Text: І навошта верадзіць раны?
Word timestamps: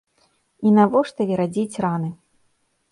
І 0.69 0.71
навошта 0.79 1.21
верадзіць 1.33 1.79
раны? 1.87 2.09